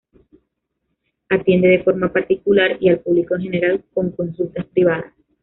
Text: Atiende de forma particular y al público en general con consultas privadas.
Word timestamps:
Atiende 1.29 1.67
de 1.67 1.83
forma 1.83 2.11
particular 2.11 2.75
y 2.79 2.89
al 2.89 3.01
público 3.01 3.35
en 3.35 3.41
general 3.43 3.83
con 3.93 4.09
consultas 4.13 4.65
privadas. 4.65 5.13